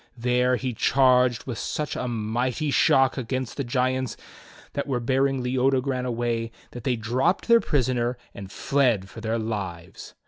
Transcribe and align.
There 0.17 0.55
he 0.55 0.73
charged 0.73 1.43
with 1.45 1.59
such 1.59 1.95
a 1.95 2.07
mighty 2.07 2.71
shock 2.71 3.19
against 3.19 3.55
the 3.55 3.63
giants 3.63 4.17
that 4.73 4.87
were 4.87 4.99
bearing 4.99 5.43
Leodogran 5.43 6.07
away 6.07 6.51
that 6.71 6.83
they 6.85 6.95
dropped 6.95 7.47
their 7.47 7.59
prisoner 7.61 8.17
and 8.33 8.51
fled 8.51 9.09
for 9.09 9.21
their 9.21 9.37
lives. 9.37 10.15